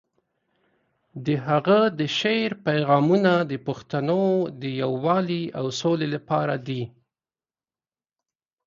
د 1.25 1.27
هغه 1.47 1.79
د 1.99 2.01
شعر 2.19 2.51
پیغامونه 2.67 3.31
د 3.51 3.53
پښتنو 3.67 4.23
د 4.61 4.63
یووالي 4.81 5.43
او 5.59 5.65
سولې 5.81 6.07
لپاره 6.15 6.55
دي. 6.67 6.83